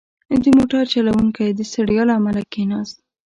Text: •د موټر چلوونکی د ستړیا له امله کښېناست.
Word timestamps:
•د 0.43 0.45
موټر 0.57 0.83
چلوونکی 0.93 1.47
د 1.53 1.59
ستړیا 1.71 2.03
له 2.07 2.13
امله 2.19 2.41
کښېناست. 2.51 2.97